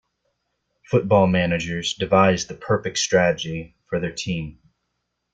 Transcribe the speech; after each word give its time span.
Football 0.89 1.27
managers 1.27 1.93
devise 1.93 2.47
the 2.47 2.55
perfect 2.55 2.97
strategy 2.97 3.75
for 3.87 3.99
their 3.99 4.11
team. 4.11 4.57